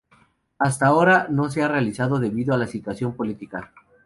Hasta 0.57 0.87
ahora, 0.87 1.27
no 1.29 1.51
se 1.51 1.61
ha 1.61 1.67
realizado 1.67 2.17
debido 2.17 2.55
a 2.55 2.57
la 2.57 2.65
situación 2.65 3.15
política. 3.15 3.71